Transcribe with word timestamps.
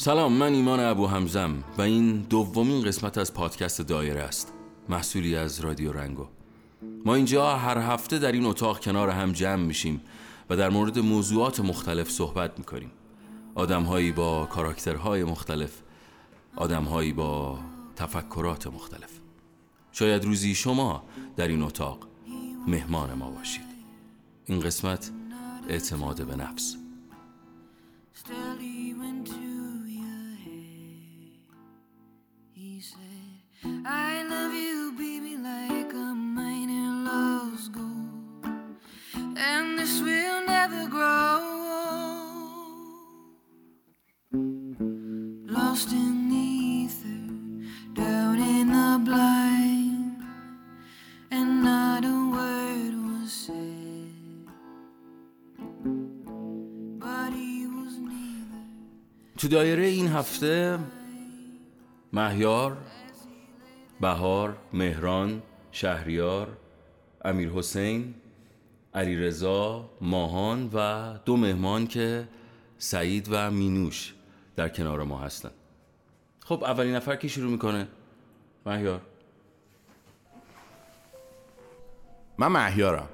سلام 0.00 0.32
من 0.32 0.52
ایمان 0.52 0.80
ابو 0.80 1.06
همزم 1.06 1.64
و 1.78 1.82
این 1.82 2.20
دومین 2.20 2.82
قسمت 2.82 3.18
از 3.18 3.34
پادکست 3.34 3.82
دایره 3.82 4.20
است 4.20 4.52
محصولی 4.88 5.36
از 5.36 5.60
رادیو 5.60 5.92
رنگو. 5.92 6.26
ما 7.04 7.14
اینجا 7.14 7.56
هر 7.56 7.78
هفته 7.78 8.18
در 8.18 8.32
این 8.32 8.44
اتاق 8.44 8.80
کنار 8.80 9.10
هم 9.10 9.32
جمع 9.32 9.62
میشیم 9.64 10.00
و 10.50 10.56
در 10.56 10.70
مورد 10.70 10.98
موضوعات 10.98 11.60
مختلف 11.60 12.10
صحبت 12.10 12.58
می‌کنیم. 12.58 12.90
آدمهایی 13.54 14.12
با 14.12 14.46
کاراکترهای 14.46 15.24
مختلف 15.24 15.82
آدمهایی 16.56 17.12
با 17.12 17.58
تفکرات 17.96 18.66
مختلف. 18.66 19.10
شاید 19.92 20.24
روزی 20.24 20.54
شما 20.54 21.02
در 21.36 21.48
این 21.48 21.62
اتاق 21.62 22.08
مهمان 22.66 23.14
ما 23.14 23.30
باشید. 23.30 23.66
این 24.46 24.60
قسمت 24.60 25.10
اعتماد 25.68 26.26
به 26.26 26.36
نفس. 26.36 26.76
تو 59.38 59.48
دایره 59.48 59.86
این 59.86 60.08
هفته 60.08 60.78
مهیار 62.12 62.76
بهار 64.00 64.56
مهران 64.72 65.42
شهریار 65.72 66.56
امیر 67.24 67.50
حسین 67.50 68.14
علی 68.94 69.16
رضا 69.16 69.90
ماهان 70.00 70.70
و 70.74 71.12
دو 71.24 71.36
مهمان 71.36 71.86
که 71.86 72.28
سعید 72.78 73.28
و 73.30 73.50
مینوش 73.50 74.14
در 74.56 74.68
کنار 74.68 75.04
ما 75.04 75.18
هستن. 75.18 75.50
خب 76.44 76.64
اولین 76.64 76.94
نفر 76.94 77.16
کی 77.16 77.28
شروع 77.28 77.50
می‌کنه؟ 77.50 77.88
مهیار. 78.66 79.00
من 82.38 82.46
مهیارم. 82.46 83.08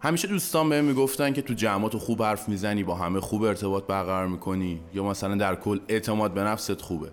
همیشه 0.00 0.28
دوستان 0.28 0.68
بهم 0.68 0.84
می‌گفتن 0.84 1.32
که 1.32 1.42
تو 1.42 1.54
جمعات 1.54 1.96
خوب 1.96 2.22
حرف 2.22 2.48
می‌زنی 2.48 2.84
با 2.84 2.94
همه 2.94 3.20
خوب 3.20 3.42
ارتباط 3.42 3.86
برقرار 3.86 4.26
می‌کنی 4.26 4.80
یا 4.94 5.04
مثلا 5.04 5.34
در 5.34 5.54
کل 5.54 5.80
اعتماد 5.88 6.34
به 6.34 6.40
نفست 6.40 6.80
خوبه. 6.80 7.12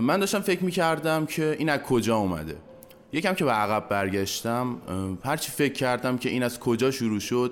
من 0.00 0.20
داشتم 0.20 0.40
فکر 0.40 0.64
می‌کردم 0.64 1.26
که 1.26 1.56
این 1.58 1.68
از 1.68 1.80
کجا 1.80 2.16
اومده. 2.16 2.56
یکم 3.12 3.34
که 3.34 3.44
به 3.44 3.50
عقب 3.50 3.88
برگشتم 3.88 4.76
هرچی 5.24 5.50
فکر 5.50 5.72
کردم 5.72 6.18
که 6.18 6.28
این 6.28 6.42
از 6.42 6.60
کجا 6.60 6.90
شروع 6.90 7.20
شد 7.20 7.50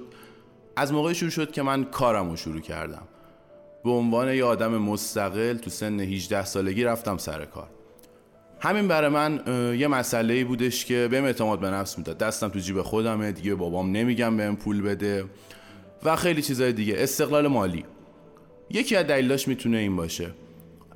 از 0.77 0.93
موقع 0.93 1.13
شروع 1.13 1.31
شد 1.31 1.53
که 1.53 1.63
من 1.63 1.85
کارم 1.85 2.31
رو 2.31 2.37
شروع 2.37 2.61
کردم. 2.61 3.03
به 3.85 3.91
عنوان 3.91 4.35
یه 4.35 4.45
آدم 4.45 4.79
مستقل 4.79 5.57
تو 5.57 5.71
سن 5.71 6.01
18 6.01 6.45
سالگی 6.45 6.85
رفتم 6.85 7.17
سر 7.17 7.45
کار. 7.45 7.69
همین 8.61 8.89
برای 8.89 9.11
من 9.11 9.41
یه 9.79 9.89
مسئله 9.89 10.45
بودش 10.45 10.85
که 10.85 11.09
بهم 11.11 11.25
اعتماد 11.25 11.61
به 11.61 11.71
نفس 11.71 11.99
می‌داد. 11.99 12.19
دستم 12.19 12.49
تو 12.49 12.59
جیب 12.59 12.83
خودمه 12.83 13.33
دیگه 13.33 13.55
بابام 13.55 13.93
نمیگم 13.93 14.37
بهم 14.37 14.57
پول 14.57 14.83
بده 14.83 15.25
و 16.05 16.17
خیلی 16.17 16.43
چیزای 16.43 16.73
دیگه. 16.73 16.95
استقلال 16.99 17.47
مالی. 17.47 17.85
یکی 18.71 18.97
از 18.97 19.07
دلیلاش 19.07 19.49
می‌تونه 19.49 19.77
این 19.77 19.97
باشه. 19.97 20.31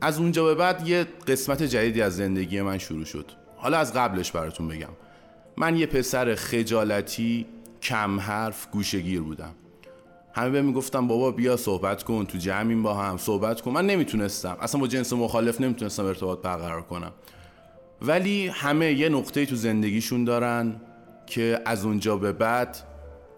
از 0.01 0.19
اونجا 0.19 0.45
به 0.45 0.55
بعد 0.55 0.89
یه 0.89 1.07
قسمت 1.27 1.63
جدیدی 1.63 2.03
از 2.03 2.17
زندگی 2.17 2.61
من 2.61 2.79
شروع 2.79 3.05
شد. 3.05 3.33
حالا 3.59 3.79
از 3.79 3.95
قبلش 3.95 4.33
براتون 4.33 4.69
بگم. 4.69 4.89
من 5.57 5.77
یه 5.77 5.87
پسر 5.87 6.35
خجالتی 6.35 7.47
کم 7.83 8.21
حرف 8.21 8.71
گوشگیر 8.71 9.21
بودم. 9.21 9.55
همه 10.33 10.51
به 10.51 10.63
می‌گفتم 10.63 11.07
بابا 11.07 11.31
بیا 11.31 11.57
صحبت 11.57 12.03
کن 12.03 12.25
تو 12.25 12.39
جمعیم 12.39 12.83
با 12.83 12.95
هم 12.95 13.17
صحبت 13.17 13.61
کن. 13.61 13.71
من 13.71 13.87
نمی‌تونستم. 13.87 14.57
اصلا 14.61 14.81
با 14.81 14.87
جنس 14.87 15.13
مخالف 15.13 15.61
نمی‌تونستم 15.61 16.05
ارتباط 16.05 16.43
برقرار 16.43 16.83
کنم. 16.83 17.13
ولی 18.03 18.49
همه 18.49 18.93
یه 18.93 19.09
نقطه 19.09 19.47
تو 19.47 19.57
زندگیشون 19.57 20.25
دارن 20.25 20.81
که 21.27 21.61
از 21.65 21.85
اونجا 21.85 22.17
به 22.17 22.33
بعد 22.33 22.77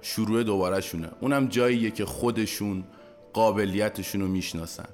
شروع 0.03 0.43
دوباره 0.43 0.81
شونه 0.81 1.09
اونم 1.21 1.47
جاییه 1.47 1.91
که 1.91 2.05
خودشون 2.05 2.85
قابلیتشون 3.33 4.21
رو 4.21 4.29
می‌شناسن. 4.29 4.89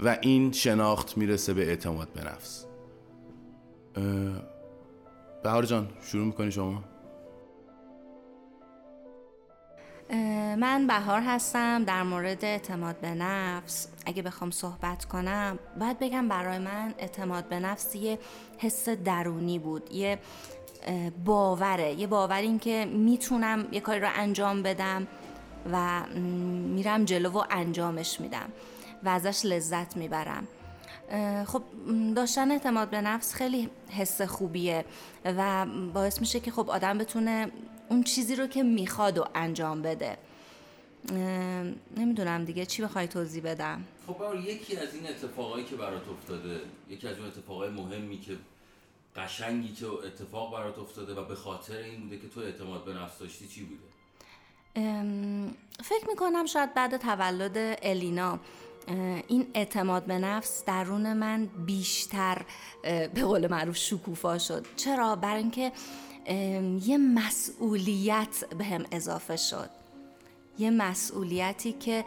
و 0.00 0.18
این 0.20 0.52
شناخت 0.52 1.16
می‌رسه 1.18 1.54
به 1.54 1.68
اعتماد 1.68 2.08
به 2.12 2.24
نفس. 2.24 2.64
بهار 5.42 5.64
جان 5.64 5.88
شروع 6.02 6.24
می‌کنی 6.26 6.50
شما 6.50 6.84
من 10.56 10.86
بهار 10.86 11.20
هستم 11.20 11.84
در 11.84 12.02
مورد 12.02 12.44
اعتماد 12.44 13.00
به 13.00 13.14
نفس. 13.14 13.88
اگه 14.06 14.22
بخوام 14.22 14.50
صحبت 14.50 15.04
کنم 15.04 15.58
باید 15.80 15.98
بگم 15.98 16.28
برای 16.28 16.58
من 16.58 16.94
اعتماد 16.98 17.48
به 17.48 17.60
نفس 17.60 17.94
یه 17.94 18.18
حس 18.58 18.88
درونی 18.88 19.58
بود 19.58 19.92
یه 19.92 20.18
باوره. 21.24 21.94
یه 21.94 22.06
باور 22.06 22.36
این 22.36 22.58
که 22.58 22.84
می‌تونم 22.84 23.68
یه 23.72 23.80
کاری 23.80 24.00
رو 24.00 24.08
انجام 24.14 24.62
بدم 24.62 25.06
و 25.72 26.06
میرم 26.74 27.04
جلو 27.04 27.30
و 27.30 27.44
انجامش 27.50 28.20
میدم 28.20 28.48
و 29.04 29.08
ازش 29.08 29.44
لذت 29.44 29.96
می‌برم. 29.96 30.48
خب 31.46 31.62
داشتن 32.16 32.50
اعتماد 32.50 32.90
به 32.90 33.00
نفس 33.00 33.34
خیلی 33.34 33.70
حس 33.90 34.22
خوبیه 34.22 34.84
و 35.24 35.66
باعث 35.94 36.20
میشه 36.20 36.40
که 36.40 36.50
خب 36.50 36.70
آدم 36.70 36.98
بتونه 36.98 37.52
اون 37.88 38.02
چیزی 38.02 38.36
رو 38.36 38.46
که 38.46 38.62
می‌خواد 38.62 39.18
و 39.18 39.24
انجام 39.34 39.82
بده. 39.82 40.18
نمی‌دونم 41.96 42.44
دیگه 42.44 42.66
چی 42.66 42.82
بخوای 42.82 43.08
توضیح 43.08 43.42
بدم؟ 43.42 43.84
خب 44.06 44.16
یکی 44.44 44.76
از 44.76 44.94
این 44.94 45.06
اتفاقایی 45.06 45.64
که 45.64 45.76
برات 45.76 46.08
افتاده 46.08 46.60
یکی 46.90 47.08
از 47.08 47.18
اون 47.18 47.26
اتفاقای 47.26 47.70
مهمی 47.70 48.20
که 48.20 48.36
قشنگی 49.16 49.72
که 49.72 49.86
اتفاق 49.86 50.52
برات 50.52 50.78
افتاده 50.78 51.14
و 51.14 51.24
به 51.24 51.34
خاطر 51.34 51.76
این 51.76 52.00
بوده 52.00 52.18
که 52.18 52.28
تو 52.28 52.40
اعتماد 52.40 52.84
به 52.84 52.94
نفس 52.94 53.18
داشتی 53.18 53.48
چی 53.48 53.64
بوده؟ 53.64 53.88
فکر 55.84 56.08
می‌کنم 56.08 56.46
شاید 56.46 56.74
بعد 56.74 56.96
تولد 56.96 57.78
الینا. 57.82 58.40
این 59.26 59.46
اعتماد 59.54 60.04
به 60.04 60.18
نفس 60.18 60.64
درون 60.64 61.12
من 61.12 61.46
بیشتر 61.46 62.42
به 62.82 63.24
قول 63.24 63.50
معروف 63.50 63.76
شکوفا 63.76 64.38
شد. 64.38 64.66
چرا؟ 64.76 65.16
برای 65.16 65.42
اینکه 65.42 65.72
یه 66.86 66.98
مسئولیت 66.98 68.44
به 68.58 68.64
هم 68.64 68.84
اضافه 68.92 69.36
شد. 69.36 69.70
یه 70.58 70.70
مسئولیتی 70.70 71.72
که 71.72 72.04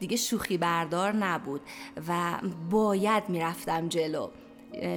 دیگه 0.00 0.16
شوخی 0.16 0.58
بردار 0.58 1.12
نبود 1.12 1.60
و 2.08 2.38
باید 2.70 3.28
می‌رفتم 3.28 3.88
جلو. 3.88 4.28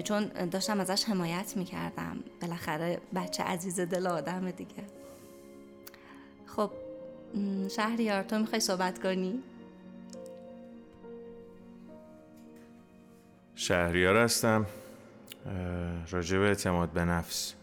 چون 0.03 0.25
داشتم 0.25 0.79
ازش 0.79 1.03
حمایت 1.03 1.53
می‌کردم. 1.57 2.23
بالاخره 2.41 3.01
بچه 3.15 3.43
عزیز 3.43 3.79
دل 3.79 4.07
آدم 4.07 4.51
دیگه. 4.51 4.83
خب 6.45 6.71
شهریار 7.75 8.23
تو 8.23 8.39
می‌خوای 8.39 8.59
صحبت 8.59 8.99
کنی؟ 9.03 9.43
شهریار 13.57 14.17
هستم. 14.17 14.65
راجب 16.11 16.41
اعتماد 16.41 16.89
به 16.89 17.05
نفس. 17.05 17.53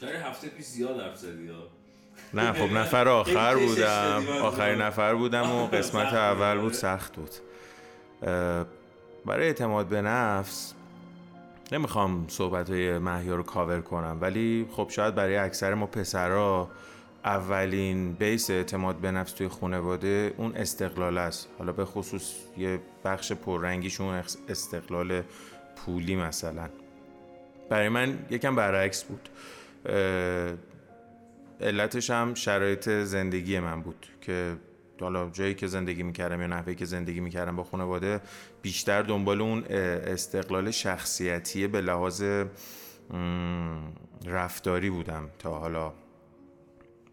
شهر 0.00 0.16
هفته 0.16 0.48
پیش 0.48 0.66
زیاد 0.66 1.00
حرف 1.00 1.16
زدی 1.16 1.50
نه 2.34 2.52
خب 2.52 2.72
نفر 2.72 3.08
آخر 3.08 3.56
بودم. 3.56 4.24
آخرین 4.42 4.80
نفر 4.80 5.14
بودم 5.14 5.50
و 5.50 5.66
قسمت 5.76 6.14
اول 6.14 6.58
بود 6.60 6.72
سخت 6.72 7.16
بود. 7.16 7.30
برای 9.26 9.46
اعتماد 9.46 9.86
به 9.86 10.02
نفس 10.02 10.74
نمی‌خوام 11.72 12.26
صحبت 12.28 12.70
های 12.70 12.98
محیا 12.98 13.34
رو 13.34 13.42
کاور 13.42 13.80
کنم 13.80 14.18
ولی 14.20 14.68
خب 14.72 14.88
شاید 14.90 15.14
برای 15.14 15.36
اکثر 15.36 15.74
ما 15.74 15.86
پسرا 15.86 16.68
اولین 17.24 18.12
بیس 18.12 18.50
اعتماد 18.50 18.96
به 18.96 19.10
نفس 19.10 19.32
توی 19.32 19.48
خانواده 19.48 20.34
اون 20.36 20.56
استقلال 20.56 21.18
است. 21.18 21.48
حالا 21.58 21.72
به 21.72 21.84
خصوص 21.84 22.34
یه 22.56 22.80
بخش 23.04 23.32
پررنگیشون 23.32 24.22
استقلال 24.48 25.22
پولی 25.76 26.16
مثلا. 26.16 26.68
برای 27.70 27.88
من 27.88 28.18
یکم 28.30 28.56
برعکس 28.56 29.04
بود. 29.04 29.28
علتش 31.60 32.10
هم 32.10 32.34
شرایط 32.34 32.88
زندگی 32.88 33.60
من 33.60 33.82
بود 33.82 34.06
که 34.20 34.56
حالا 35.00 35.30
جایی 35.30 35.54
که 35.54 35.66
زندگی 35.66 36.02
می‌کردم 36.02 36.40
یا 36.40 36.46
نحوه 36.46 36.74
که 36.74 36.84
زندگی 36.84 37.20
می‌کردم 37.20 37.56
با 37.56 37.64
خانواده 37.64 38.20
بیشتر 38.62 39.02
دنبال 39.02 39.40
اون 39.40 39.64
استقلال 39.64 40.70
شخصیتی 40.70 41.66
به 41.66 41.80
لحاظ 41.80 42.24
رفتاری 44.26 44.90
بودم 44.90 45.28
تا 45.38 45.58
حالا. 45.58 45.92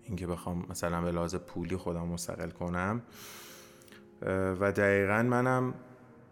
اینکه 0.10 0.28
بخوام 0.28 0.66
مثلا 0.70 1.02
به 1.02 1.12
لحاظ 1.12 1.36
پولی 1.36 1.78
خودم 1.78 2.08
مستقل 2.08 2.50
کنم 2.50 3.02
و 4.60 4.72
دقیقا 4.72 5.24
منم 5.24 5.74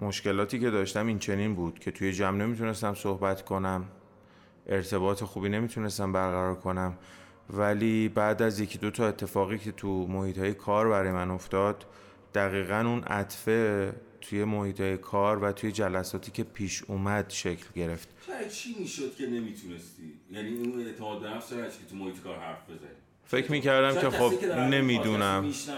مشکلاتی 0.01 0.59
که 0.59 0.69
داشتم 0.69 1.07
این 1.07 1.19
چنین 1.19 1.55
بود 1.55 1.79
که 1.79 1.91
توی 1.91 2.13
جمع 2.13 2.37
نمی‌تونستم 2.37 2.93
صحبت 2.93 3.45
کنم 3.45 3.85
ارتباط 4.67 5.23
خوبی 5.23 5.49
نمی‌تونستم 5.49 6.11
برقرار 6.11 6.55
کنم 6.55 6.97
ولی 7.49 8.09
بعد 8.09 8.41
از 8.41 8.59
یکی 8.59 8.77
دو 8.77 8.91
تا 8.91 9.07
اتفاقی 9.07 9.57
که 9.57 9.71
تو 9.71 10.07
محیط 10.07 10.37
های 10.37 10.53
کار 10.53 10.89
برای 10.89 11.11
من 11.11 11.31
افتاد 11.31 11.85
دقیقا 12.33 12.79
اون 12.79 13.03
عطفه 13.03 13.93
توی 14.21 14.43
محیط 14.43 14.81
های 14.81 14.97
کار 14.97 15.43
و 15.43 15.51
توی 15.51 15.71
جلساتی 15.71 16.31
که 16.31 16.43
پیش 16.43 16.83
اومد 16.83 17.29
شکل 17.29 17.65
گرفت 17.75 18.09
چی 18.51 18.75
می‌شد 18.79 19.15
که 19.15 19.27
نمی‌تونستی؟ 19.27 20.19
یعنی 20.31 20.47
این 20.47 20.87
اعتماد 20.87 21.21
به 21.21 21.29
نفس 21.29 21.49
که 21.49 21.85
تو 21.89 21.95
محیط 21.95 22.19
کار 22.23 22.39
حرف 22.39 22.69
بزنی 22.69 23.06
فکر 23.27 23.51
می‌کردم 23.51 24.01
که 24.01 24.09
خب 24.09 24.33
نمی‌دونم. 24.55 25.43
میشنون 25.43 25.77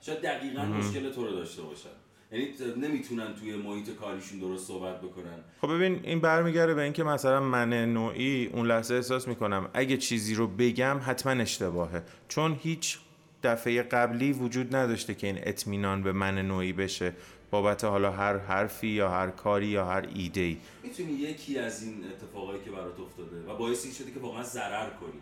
شاید 0.00 0.22
دقیقا 0.22 0.62
مشکل 0.62 1.12
تو 1.12 1.24
رو 1.24 1.32
داشته 1.32 1.62
باشن. 1.62 1.88
یعنی 2.32 2.48
نمی‌تونن 2.76 3.34
توی 3.40 3.56
محیط 3.56 3.90
کاریشون 3.90 4.38
درست 4.38 4.68
صحبت 4.68 5.00
بکنن. 5.00 5.38
خب 5.60 5.74
ببین 5.74 6.00
این 6.02 6.20
برمیگرده 6.20 6.74
به 6.74 6.82
اینکه 6.82 7.04
مثلا 7.04 7.40
من 7.40 7.92
نوعی 7.92 8.46
اون 8.46 8.66
لحظه 8.66 8.94
احساس 8.94 9.28
می‌کنم 9.28 9.68
اگه 9.74 9.96
چیزی 9.96 10.34
رو 10.34 10.46
بگم 10.46 11.00
حتما 11.06 11.42
اشتباهه. 11.42 12.02
چون 12.28 12.56
هیچ 12.62 12.98
دفعه 13.42 13.82
قبلی 13.82 14.32
وجود 14.32 14.76
نداشته 14.76 15.14
که 15.14 15.26
این 15.26 15.38
اطمینان 15.42 16.02
به 16.02 16.12
من 16.12 16.38
نوعی 16.38 16.72
بشه 16.72 17.12
بابت 17.50 17.84
حالا 17.84 18.12
هر 18.12 18.38
حرفی 18.38 18.88
یا 18.88 19.10
هر 19.10 19.30
کاری 19.30 19.66
یا 19.66 19.86
هر 19.86 20.08
ایده 20.14 20.40
ای 20.40 20.56
می‌تونی 20.82 21.12
یکی 21.12 21.58
از 21.58 21.82
این 21.82 22.04
اتفاقایی 22.04 22.60
که 22.64 22.70
برات 22.70 23.00
افتاده 23.00 23.52
و 23.52 23.56
باعثی 23.56 23.92
شده 23.92 24.10
که 24.10 24.20
واقعا 24.20 24.42
ضرر 24.42 24.90
کنی. 24.90 25.20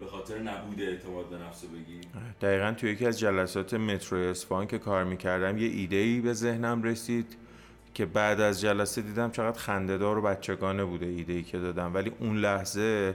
به 0.00 0.06
خاطر 0.06 0.38
نبود 0.38 0.80
اعتماد 0.82 1.28
به 1.28 1.36
نفس 1.36 1.64
بگی 1.64 2.00
دقیقا 2.40 2.72
توی 2.72 2.90
یکی 2.90 3.06
از 3.06 3.18
جلسات 3.18 3.74
مترو 3.74 4.18
اصفهان 4.18 4.66
که 4.66 4.78
کار 4.78 5.04
می‌کردم 5.04 5.58
یه 5.58 5.68
ایده 5.68 5.96
ای 5.96 6.20
به 6.20 6.32
ذهنم 6.32 6.82
رسید 6.82 7.36
که 7.94 8.06
بعد 8.06 8.40
از 8.40 8.60
جلسه 8.60 9.02
دیدم 9.02 9.30
چقدر 9.30 9.58
خندهدار 9.58 10.18
و 10.18 10.22
بچگانه 10.22 10.84
بوده 10.84 11.06
ایده 11.06 11.32
ای 11.32 11.42
که 11.42 11.58
دادم. 11.58 11.94
ولی 11.94 12.12
اون 12.18 12.36
لحظه 12.36 13.14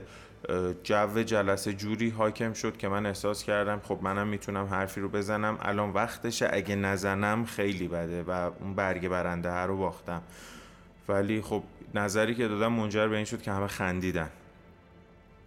جو 0.84 1.22
جلسه 1.22 1.72
جوری 1.72 2.10
حاکم 2.10 2.52
شد 2.52 2.76
که 2.76 2.88
من 2.88 3.06
احساس 3.06 3.44
کردم 3.44 3.80
خب 3.84 3.98
منم 4.02 4.28
می‌تونم 4.28 4.66
حرفی 4.66 5.00
رو 5.00 5.08
بزنم. 5.08 5.58
الان 5.60 5.90
وقتشه 5.90 6.48
اگه 6.52 6.76
نزنم 6.76 7.44
خیلی 7.44 7.88
بده 7.88 8.22
و 8.22 8.30
اون 8.30 8.74
برگ 8.74 9.08
برنده 9.08 9.52
رو 9.52 9.76
باختم. 9.76 10.22
ولی 11.08 11.40
خب 11.40 11.62
نظری 11.94 12.34
که 12.34 12.48
دادم 12.48 12.72
منجر 12.72 13.08
به 13.08 13.16
این 13.16 13.24
شد 13.24 13.42
که 13.42 13.52
همه 13.52 13.66
خندیدن. 13.66 14.30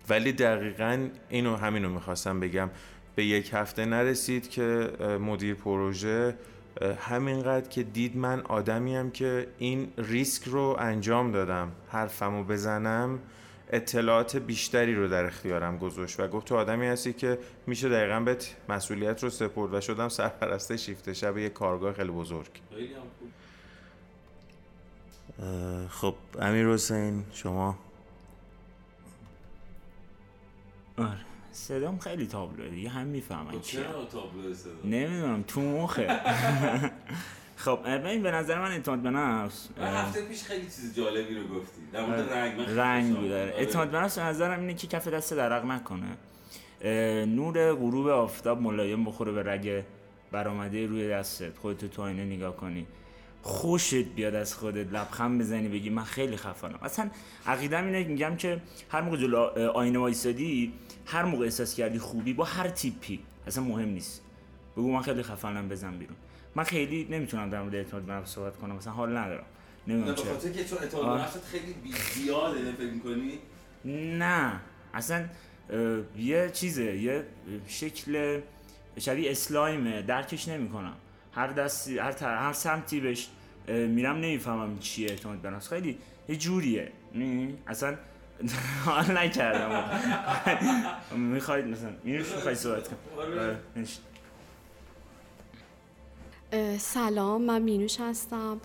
ولی 0.09 0.31
دقیقا 0.31 1.07
اینو 1.29 1.55
همینو 1.55 1.89
می‌خواستم 1.89 2.39
بگم. 2.39 2.69
به 3.15 3.25
یک 3.25 3.49
هفته 3.53 3.85
نرسید 3.85 4.49
که 4.49 4.91
مدیر 5.21 5.55
پروژه 5.55 6.35
همینقدر 6.99 7.69
که 7.69 7.83
دید 7.83 8.17
من 8.17 8.41
آدمیم 8.41 9.11
که 9.11 9.47
این 9.57 9.93
ریسک 9.97 10.43
رو 10.43 10.75
انجام 10.79 11.31
دادم 11.31 11.71
حرفمو 11.87 12.43
بزنم 12.43 13.19
اطلاعات 13.71 14.37
بیشتری 14.37 14.95
رو 14.95 15.07
در 15.07 15.25
اختیارم 15.25 15.77
گذاشت 15.77 16.19
و 16.19 16.27
گفت 16.27 16.47
تو 16.47 16.55
آدمی 16.55 16.87
هستی 16.87 17.13
که 17.13 17.39
میشه 17.67 17.89
دقیقا 17.89 18.19
بهت 18.19 18.55
مسئولیت 18.69 19.23
رو 19.23 19.29
سپرد 19.29 19.73
و 19.73 19.81
شدم 19.81 20.09
سرپرسته 20.09 20.77
شیفت 20.77 21.13
شب 21.13 21.37
یه 21.37 21.49
کارگاه 21.49 21.93
خیلی 21.93 22.11
بزرگ. 22.11 22.49
خب 25.89 26.15
امیر 26.39 26.67
حسین 26.67 27.23
شما؟ 27.33 27.77
آره. 31.01 31.19
صدام 31.51 31.99
خیلی 31.99 32.27
تابلوه 32.27 32.69
دیگه 32.69 32.89
هم 32.89 33.07
می‌فهمن 33.07 33.51
خب 33.51 33.61
چرا 33.61 34.05
تابلوه 34.05 34.53
صدا؟ 34.53 34.71
نمی‌دونم 34.83 35.43
تو 35.47 35.61
مخه 35.61 36.19
خب 37.55 37.79
ببین 37.85 38.23
به 38.23 38.31
نظر 38.31 38.59
من 38.59 38.71
اعتماد 38.71 38.99
به 38.99 39.09
نفس 39.09 39.69
هفته 39.81 40.21
پیش 40.21 40.43
خیلی 40.43 40.65
چیز 40.65 40.95
جالبی 40.95 41.35
رو 41.35 41.47
گفتی. 41.47 41.81
در 41.93 42.05
مورد 42.05 42.33
رنگ 42.33 42.59
من 42.59 42.77
رنگ 42.77 43.15
بود 43.15 43.31
اعتماد 43.31 43.89
به 43.89 43.97
نفس 43.97 44.19
به 44.19 44.25
نظرم 44.25 44.59
اینه 44.59 44.73
که 44.73 44.87
کف 44.87 45.07
دست 45.07 45.33
درق 45.33 45.65
نکنه. 45.65 46.17
نور 47.25 47.73
غروب 47.73 48.07
آفتاب 48.07 48.61
ملایم 48.61 49.05
بخوره 49.05 49.31
به 49.31 49.43
رگ 49.43 49.83
برآمده 50.31 50.85
روی 50.85 51.09
دستت. 51.09 51.57
خودتو 51.57 51.87
تو 51.87 52.01
آینه 52.01 52.25
نگاه 52.25 52.55
کنی. 52.55 52.87
خوشت 53.41 53.95
بیاد 53.95 54.35
از 54.35 54.53
خودت 54.53 54.93
لبخند 54.93 55.41
بزنی 55.41 55.67
بگی 55.67 55.89
من 55.89 56.03
خیلی 56.03 56.37
خفنم. 56.37 56.79
اصلا 56.81 57.09
عقیدم 57.45 57.85
اینه 57.85 58.03
میگم 58.03 58.35
که 58.35 58.61
هر 58.89 59.01
موقع 59.01 59.17
جلو 59.17 59.37
آینه 59.69 59.99
وایسادی 59.99 60.73
هر 61.05 61.25
موقع 61.25 61.43
احساس 61.43 61.75
کردی 61.75 61.99
خوبی 61.99 62.33
با 62.33 62.43
هر 62.43 62.69
تیپی. 62.69 63.19
اصلا 63.47 63.63
مهم 63.63 63.89
نیست. 63.89 64.21
بگو 64.77 64.91
من 64.91 65.01
خیلی 65.01 65.23
خفنم 65.23 65.69
بزن 65.69 65.97
بیرون. 65.97 66.15
من 66.55 66.63
خیلی 66.63 67.07
نمی‌تونم 67.09 67.49
در 67.49 67.61
مورد 67.61 67.75
اعتماد 67.75 68.03
به 68.03 68.13
نفس 68.13 68.29
صحبت 68.29 68.57
کنم 68.57 68.75
مثلا 68.75 68.93
حال 68.93 69.17
ندارم. 69.17 69.45
نمی‌دونم 69.87 70.15
چرا. 70.15 70.33
خاطر 70.33 70.49
که 70.49 70.65
چون 70.65 70.77
اعتماد 70.77 71.17
به 71.17 71.21
نفست 71.21 71.45
خیلی 71.45 71.75
زیاده 72.13 72.71
فکر 72.71 72.91
می‌کنی؟ 72.91 73.39
نه. 74.17 74.59
اصلا 74.93 75.25
یه 76.17 76.49
چیزه 76.53 76.97
یه 76.97 77.23
شکل 77.67 78.41
شبیه 78.99 79.31
اسلایمه 79.31 80.01
درکش 80.01 80.47
نمی‌کنم. 80.47 80.95
هر 81.31 81.47
دستی 81.47 81.99
هر, 81.99 82.11
تر... 82.11 82.35
هر 82.37 82.53
سمتی 82.53 82.99
بهش 82.99 83.27
میرم 83.67 84.15
نمی‌فهمم 84.15 84.79
چیه 84.79 85.09
اعتماد 85.09 85.37
به 85.37 85.59
خیلی 85.59 85.97
یه 86.29 86.35
جوریه. 86.35 86.91
اصلا 87.67 87.95
حال 88.85 89.17
نکردم. 89.17 89.99
می‌خواید 91.17 91.65
مثلا 91.65 91.91
مینوش 92.03 92.31
می‌خوای 92.35 92.55
صحبت 92.55 92.87
کنم 92.87 92.97
آره. 93.17 93.59
سلام 96.77 97.41
من 97.41 97.61
مینوش 97.61 97.99
هستم. 97.99 98.61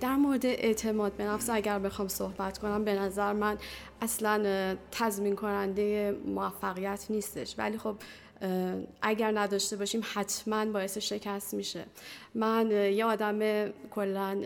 در 0.00 0.16
مورد 0.16 0.46
اعتماد 0.46 1.12
به 1.12 1.24
نفس 1.24 1.50
اگر 1.50 1.78
بخوام 1.78 2.08
صحبت 2.08 2.58
کنم 2.58 2.84
به 2.84 2.94
نظر 2.94 3.32
من 3.32 3.58
اصلا 4.02 4.76
تضمین 4.92 5.36
کننده 5.36 6.16
موفقیت 6.26 7.06
نیستش. 7.10 7.54
ولی 7.58 7.78
خب 7.78 7.96
اگر 9.02 9.32
نداشته 9.38 9.76
باشیم 9.76 10.00
حتما 10.14 10.64
باعث 10.64 10.98
شکست 10.98 11.54
میشه. 11.54 11.84
من 12.34 12.70
یه 12.70 13.04
آدم 13.04 13.68
کلا 13.90 14.42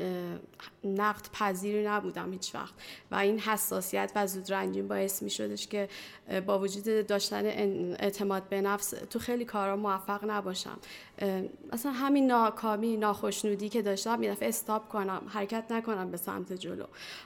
نقد 0.85 1.26
پذیری 1.32 1.87
نبودم 1.87 2.32
هیچ 2.32 2.55
وقت 2.55 2.75
و 3.11 3.14
این 3.14 3.38
حساسیت 3.38 4.12
و 4.14 4.26
زودرنجین 4.26 4.88
باعث 4.88 5.23
می 5.23 5.31
شدش 5.31 5.67
که 5.67 5.88
با 6.46 6.58
وجود 6.58 7.06
داشتن 7.06 7.46
اعتماد 7.46 8.49
به 8.49 8.61
نفس 8.61 8.91
تو 8.91 9.19
خیلی 9.19 9.44
کارا 9.44 9.76
موفق 9.76 10.31
نباشم. 10.31 10.79
اصلا 11.73 11.93
همین 11.93 12.26
ناکامی 12.26 12.96
ناخشنودی 12.96 13.69
که 13.69 13.82
داشتم 13.82 14.23
یه 14.23 14.31
دفعه 14.31 14.49
استاپ 14.49 14.88
کنم 14.88 15.23
حرکت 15.29 15.65
نکنم 15.70 16.10
به 16.10 16.17
سمت 16.17 16.53
جلو. 16.53 16.84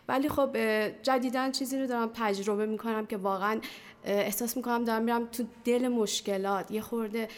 ولی 0.08 0.28
خب 0.28 0.56
جدیدا 1.02 1.50
چیزی 1.50 1.78
رو 1.78 1.86
دارم 1.86 2.10
تجربه 2.14 2.66
می‌کنم 2.66 3.06
که 3.06 3.16
واقعا 3.16 3.60
احساس 4.08 4.56
می‌کنم 4.56 4.84
دارم 4.84 5.02
میرم 5.02 5.26
تو 5.26 5.44
دل 5.64 5.88
مشکلات 5.88 6.70
یه 6.70 6.80
خورده 6.80 7.28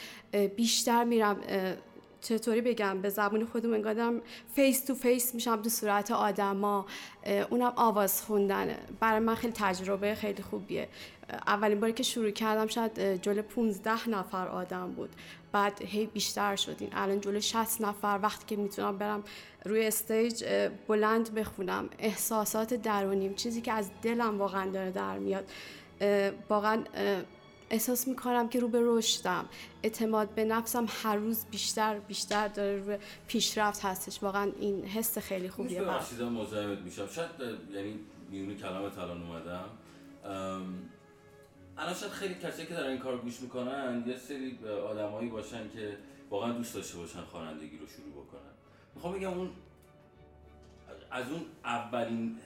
بیشتر 0.57 1.05
میرم 1.05 1.37
چطوری 2.21 2.61
بگم 2.61 3.03
به 3.03 3.09
زبون 3.09 3.45
خودم 3.45 3.73
انگار 3.73 4.21
face 4.55 4.85
to 4.85 4.95
face 4.95 5.35
میشم 5.35 5.63
تو 5.63 5.69
صورت 5.69 6.11
آدما 6.11 6.87
اونم 7.51 7.73
آواز 7.77 8.23
خوندنه 8.23 8.79
برای 9.01 9.21
من 9.21 9.35
خیلی 9.35 9.53
تجربه 9.57 10.15
خیلی 10.15 10.43
خوبیه 10.43 10.89
اولین 11.47 11.81
باری 11.81 11.93
که 11.93 12.03
شروع 12.03 12.31
کردم 12.31 12.67
شاید 12.67 13.23
جلو 13.23 13.43
15 13.43 14.09
نفر 14.09 14.49
آدم 14.49 14.93
بود 14.93 15.11
بعد 15.53 15.83
هی 15.83 16.07
بیشتر 16.07 16.57
شدین 16.57 16.89
الان 16.93 17.21
جلو 17.21 17.41
60 17.41 17.81
نفر 17.81 18.19
وقتی 18.23 18.45
که 18.47 18.63
می‌تونم 18.63 18.99
برم 18.99 19.25
روی 19.65 19.87
stage 19.87 20.45
بلند 20.89 21.35
بخونم 21.35 21.89
احساسات 21.99 22.75
درونیم 22.75 23.35
چیزی 23.35 23.61
که 23.61 23.73
از 23.73 23.91
دلم 24.03 24.39
واقعا 24.39 24.71
داره 24.71 24.91
در 24.91 25.19
میاد 25.19 25.51
واقعا 26.49 26.85
احساس 27.71 28.09
می‌کنم 28.09 28.49
که 28.49 28.61
رو 28.61 28.69
به 28.69 28.81
رشدم. 28.83 29.49
اعتماد 29.83 30.29
به 30.35 30.45
نفسم 30.45 30.87
هر 30.89 31.17
روز 31.17 31.45
بیشتر 31.51 31.99
بیشتر 31.99 32.49
داره 32.49 32.83
رو 32.83 32.97
پیشرفت 33.27 33.85
هستش. 33.85 34.23
واقعا 34.23 34.53
این 34.61 34.85
حس 34.85 35.19
خیلی 35.19 35.49
خوبیه. 35.49 35.83
برای 35.83 36.05
چیزا 36.05 36.29
مزاحمت 36.29 36.79
میشم. 36.79 37.07
شاید 37.07 37.31
یعنی 37.75 38.01
میونی 38.31 38.55
کلامت 38.55 38.99
الان 38.99 39.23
اومدم. 39.23 39.65
الان 41.79 41.95
شاید 41.95 42.13
خیلی 42.13 42.35
کسی 42.35 42.67
که 42.67 42.75
دارن 42.75 42.91
این 42.91 42.99
کار 42.99 43.19
گوش 43.19 43.41
می‌کنن 43.41 44.05
یه 44.07 44.17
سری 44.17 44.59
آدمایی 44.91 45.29
باشن 45.29 45.71
که 45.71 45.97
واقعا 46.31 46.53
دوست 46.53 46.75
داشته 46.75 46.99
باشن 46.99 47.21
خوانندگی 47.21 47.79
رو 47.79 47.87
شروع 47.87 48.25
بکنن. 48.25 48.51
می‌خوام 48.95 49.15
بگم 49.15 49.39
اون 49.39 49.51
از 51.13 51.31
اون 51.31 51.41
اولین 51.65 52.37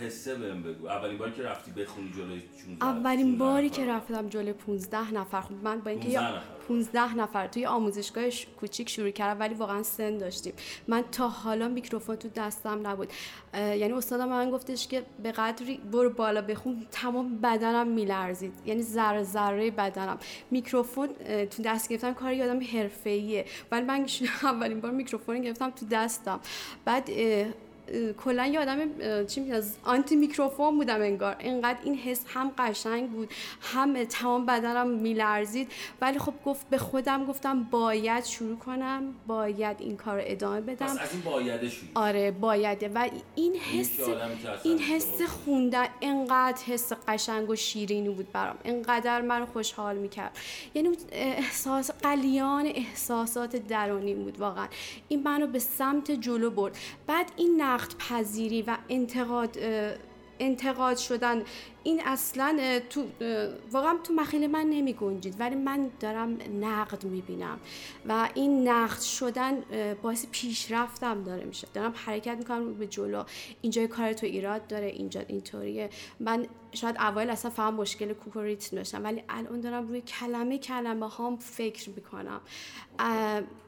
حسه 0.00 0.34
بهم 0.34 0.62
بگو. 0.62 0.86
اولین 0.86 1.18
باری 1.18 1.32
که 1.32 1.42
رفتی 1.42 1.70
بخونی 1.70 2.10
جلوی 2.16 2.42
16 2.62 2.84
اولین 2.84 3.38
باری 3.38 3.70
که 3.70 3.86
رفتم 3.86 4.28
جلوی 4.28 4.52
15 4.52 5.14
نفر. 5.14 5.40
خب 5.40 5.52
من 5.62 5.80
با 5.80 5.90
اینکه 5.90 6.20
15 6.68 7.14
نفر. 7.14 7.46
توی 7.46 7.66
آموزشگاه 7.66 8.24
کوچیک 8.60 8.88
شروع 8.88 9.10
کردم 9.10 9.40
ولی 9.40 9.54
واقعا 9.54 9.82
سن 9.82 10.18
داشتیم. 10.18 10.52
من 10.88 11.04
تا 11.12 11.28
حالا 11.28 11.68
میکروفون 11.68 12.16
تو 12.16 12.28
دستم 12.28 12.86
نبود. 12.86 13.08
یعنی 13.54 13.92
استادم 13.92 14.28
من 14.28 14.50
گفتش 14.50 14.88
که 14.88 15.02
به 15.22 15.32
قدری 15.32 15.76
برو 15.76 16.10
بالا 16.10 16.42
بخون 16.42 16.86
تمام 16.90 17.38
بدنم 17.38 17.88
میلرزید. 17.88 18.52
یعنی 18.66 18.82
ذره 18.82 19.22
ذره 19.22 19.70
بدنم. 19.70 20.18
میکروفون 20.50 21.08
تو 21.50 21.62
دست 21.62 21.88
گرفتن 21.88 22.14
کار 22.14 22.32
آدم 22.32 22.60
حرفه‌ایه. 22.60 23.44
ولی 23.72 23.84
من 23.84 24.06
اولین 24.42 24.80
بار 24.80 24.90
میکروفون 24.90 25.40
گرفتم 25.40 25.70
تو 25.70 25.86
دستم. 25.86 26.40
بعد 26.84 27.10
کلا 28.24 28.46
یه 28.46 28.60
آدم 28.60 28.78
چی 29.26 29.40
میگه 29.40 29.62
آنتی 29.84 30.16
میکروفون 30.16 30.76
بودم 30.76 31.00
انگار. 31.00 31.36
انقدر 31.40 31.78
این 31.84 31.94
حس 31.94 32.24
هم 32.26 32.52
قشنگ 32.58 33.10
بود 33.10 33.30
هم 33.60 34.04
تمام 34.04 34.46
بدنم 34.46 34.88
میلرزید. 34.88 35.72
ولی 36.00 36.18
خب 36.18 36.34
گفت 36.44 36.70
به 36.70 36.78
خودم 36.78 37.24
گفتم 37.24 37.62
باید 37.62 38.24
شروع 38.24 38.56
کنم 38.56 39.14
باید 39.26 39.76
این 39.80 39.96
کار 39.96 40.20
ادامه 40.24 40.60
بدم. 40.60 40.86
از 40.86 41.12
این 41.12 41.22
بایده 41.24 41.68
شروع. 41.68 41.90
آره 41.94 42.30
بایده. 42.30 42.90
و 42.94 43.08
این 43.34 43.54
حس 43.54 44.00
این 44.64 44.78
حس 44.78 45.22
خوندن 45.22 45.86
انقدر 46.02 46.62
حس 46.66 46.92
قشنگ 47.08 47.50
و 47.50 47.56
شیرینی 47.56 48.08
بود 48.08 48.32
برام. 48.32 48.56
انقدر 48.64 49.20
من 49.20 49.44
خوشحال 49.44 49.96
می‌کرد. 49.96 50.38
یعنی 50.74 50.88
احساس 51.12 51.90
قلیان 51.90 52.66
احساسات 52.66 53.56
درونی 53.56 54.14
بود 54.14 54.40
واقعا. 54.40 54.66
این 55.08 55.22
منو 55.22 55.46
به 55.46 55.58
سمت 55.58 56.10
جلو 56.10 56.50
برد. 56.50 56.76
بعد 57.06 57.32
این 57.36 57.56
نقد 57.78 57.94
پذیری 57.98 58.62
و 58.62 58.76
انتقاد 58.88 59.58
انتقاد 60.38 60.96
شدن 60.96 61.42
این 61.82 62.02
اصلا 62.04 62.80
تو 62.90 63.04
واقعا 63.72 63.98
تو 64.04 64.12
مخیل 64.14 64.46
من 64.46 64.66
نمی 64.66 64.92
گنجید 64.92 65.40
ولی 65.40 65.54
من 65.54 65.90
دارم 66.00 66.38
نقد 66.60 67.04
می 67.04 67.20
بینم 67.20 67.60
و 68.08 68.28
این 68.34 68.68
نقد 68.68 69.00
شدن 69.00 69.64
باعث 70.02 70.26
پیشرفتم 70.30 71.24
داره 71.24 71.44
میشه. 71.44 71.68
دارم 71.74 71.94
حرکت 71.96 72.36
می‌کنم 72.36 72.74
به 72.74 72.86
جلو. 72.86 73.24
اینجا 73.60 73.86
کار 73.86 74.12
تو 74.12 74.26
ایراد 74.26 74.66
داره 74.66 74.86
اینجا 74.86 75.20
اینطوریه. 75.20 75.90
من 76.20 76.46
شاید 76.72 76.96
اول 76.96 77.30
اصلا 77.30 77.50
فهم 77.50 77.74
مشکل 77.74 78.12
کوکوریت 78.12 78.74
داشتم 78.74 79.04
ولی 79.04 79.22
الان 79.28 79.60
دارم 79.60 79.88
روی 79.88 80.00
کلمه 80.00 80.58
کلمه 80.58 81.08
هام 81.08 81.36
فکر 81.36 81.90
می‌کنم. 81.90 82.40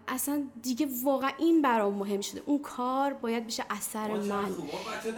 اصلا 0.09 0.43
دیگه 0.62 0.88
واقعا 1.05 1.31
این 1.38 1.62
برام 1.62 1.95
مهم 1.95 2.21
شده. 2.21 2.43
اون 2.47 2.59
کار 2.59 3.12
باید 3.12 3.47
بشه 3.47 3.64
اثر 3.71 4.09
من. 4.09 4.52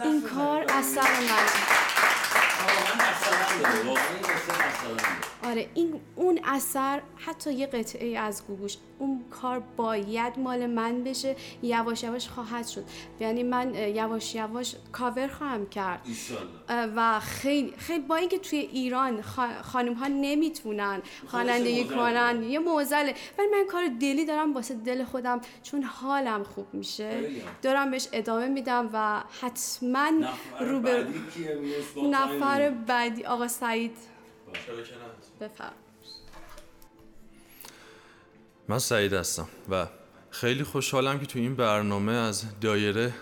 این 0.03 0.21
کار 0.21 0.65
اثر 0.69 1.01
من. 1.01 1.92
pasando, 3.23 3.93
¿no? 3.93 4.62
آره 5.43 5.69
این 5.73 6.01
اون 6.15 6.39
اثر 6.43 7.01
حتی 7.15 7.53
یه 7.53 7.67
قطعه 7.67 8.17
از 8.19 8.43
گوگوش 8.47 8.77
اون 8.99 9.25
کار 9.41 9.59
باید 9.59 10.39
مال 10.39 10.65
من 10.65 11.03
بشه 11.03 11.35
یواش 11.61 12.03
یواش 12.03 12.29
خواهد 12.29 12.67
شد. 12.67 12.83
یعنی 13.19 13.43
من 13.43 13.75
یواش 13.75 14.35
یواش 14.35 14.75
کاور 14.91 15.27
خواهم 15.27 15.69
کرد. 15.69 16.01
و 16.95 17.19
خیلی 17.19 17.73
خیلی 17.77 17.99
با 17.99 18.15
اینکه 18.15 18.39
توی 18.39 18.59
ایران 18.59 19.21
خانم 19.61 19.93
ها 19.93 20.07
نمی‌تونن 20.07 21.01
خوانندگی 21.27 21.83
کنن 21.83 22.43
یه 22.43 22.59
موزله. 22.59 23.15
ولی 23.37 23.47
من 23.47 23.65
کار 23.69 23.87
دلی 23.87 24.25
دارم 24.25 24.53
واسه 24.53 24.73
دل 24.73 25.03
خودم 25.03 25.41
چون 25.63 25.83
حالم 25.83 26.43
خوب 26.43 26.73
میشه. 26.73 27.29
دارم 27.61 27.91
بهش 27.91 28.07
ادامه 28.13 28.47
میدم 28.47 28.89
و 28.93 29.23
حتما 29.41 30.11
رو 30.59 30.79
به 30.79 31.05
نفر 32.11 32.69
بعدی 32.69 33.23
آقا 33.23 33.47
سعید. 33.47 33.97
بفرم. 35.41 35.73
من 38.67 38.79
سعید 38.79 39.13
هستم 39.13 39.47
و 39.69 39.87
خیلی 40.29 40.63
خوشحالم 40.63 41.19
که 41.19 41.25
تو 41.25 41.39
این 41.39 41.55
برنامه 41.55 42.11
از 42.11 42.45
دایره 42.61 43.13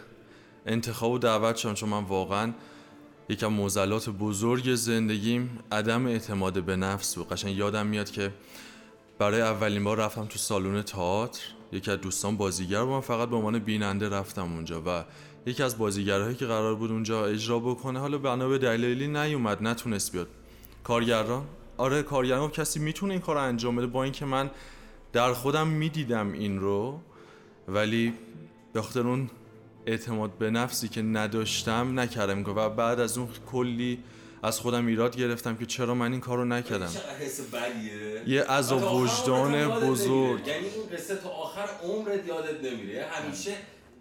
انتخاب 0.65 1.11
و 1.11 1.17
دعوت 1.17 1.55
شدم 1.55 1.73
چون 1.73 1.89
من 1.89 2.03
واقعا 2.03 2.53
یکم 3.29 3.47
موزلات 3.47 4.09
بزرگ 4.09 4.75
زندگیم 4.75 5.59
عدم 5.71 6.07
اعتماد 6.07 6.63
به 6.63 6.75
نفس 6.75 7.17
و 7.17 7.23
قشنگ 7.23 7.57
یادم 7.57 7.88
میاد 7.88 8.11
که 8.11 8.33
برای 9.19 9.41
اولین 9.41 9.83
بار 9.83 9.97
رفتم 9.97 10.25
تو 10.25 10.39
سالن 10.39 10.81
تئاتر. 10.81 11.41
یکی 11.71 11.91
از 11.91 12.01
دوستان 12.01 12.38
بازیگر 12.38 12.83
من 12.83 13.01
فقط 13.01 13.29
به 13.29 13.35
عنوان 13.35 13.59
بیننده 13.59 14.09
رفتم 14.09 14.53
اونجا 14.53 14.81
و 14.85 15.03
یکی 15.45 15.63
از 15.63 15.77
بازیگرهایی 15.77 16.35
که 16.35 16.45
قرار 16.45 16.75
بود 16.75 16.91
اونجا 16.91 17.25
اجرا 17.25 17.59
بکنه 17.59 18.00
حالا 18.00 18.17
بنا 18.17 18.47
به 18.47 18.57
دلیلی 18.57 19.07
نیومد 19.07 19.63
نتونست 19.63 20.11
بیاد. 20.11 20.27
کارگران. 20.83 21.45
آره 21.77 22.03
کارگران 22.03 22.50
کسی 22.50 22.79
می‌تونه 22.79 23.13
این 23.13 23.21
کار 23.21 23.35
رو 23.35 23.41
انجام 23.41 23.75
بده 23.75 23.88
با 23.88 24.03
اینکه 24.03 24.25
من 24.25 24.50
در 25.13 25.33
خودم 25.33 25.67
می‌دیدم 25.67 26.31
این 26.31 26.59
رو 26.59 27.00
ولی 27.67 28.13
به 28.73 28.97
اون 28.97 29.29
اعتماد 29.85 30.31
به 30.38 30.50
نفسی 30.50 30.88
که 30.88 31.01
نداشتم 31.01 32.00
نکردم 32.00 32.55
و 32.55 32.69
بعد 32.69 33.00
از 33.00 33.17
اون 33.17 33.27
کلی 33.51 34.03
از 34.43 34.59
خودم 34.59 34.88
ایراد 34.88 35.17
گرفتم 35.17 35.55
که 35.55 35.65
چرا 35.65 35.95
من 35.95 36.11
این 36.11 36.21
کار 36.21 36.38
رو 36.38 36.45
نکردم. 36.45 36.89
یه 38.27 38.43
عذاب 38.43 38.93
وجدان 38.93 39.67
بزرگ. 39.67 40.47
یعنی 40.47 40.65
این 40.65 40.89
قصه 40.93 41.15
تا 41.15 41.29
آخر 41.29 41.67
عمرت 41.83 42.27
یادت 42.27 42.63
نمیره. 42.63 43.05
همیشه 43.11 43.51